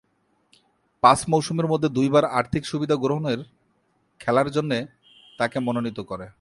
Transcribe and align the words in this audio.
পাঁচ 1.03 1.19
মৌসুমের 1.29 1.67
মধ্যে 1.67 1.89
দুইবার 1.89 2.25
আর্থিক 2.25 2.63
সুবিধা 2.65 2.95
গ্রহণের 2.95 3.39
খেলার 4.19 4.51
জন্যে 4.51 4.87
তাকে 5.37 5.57
মনোনীত 5.59 5.99
করে। 5.99 6.27